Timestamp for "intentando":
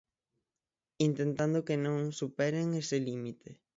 1.07-1.65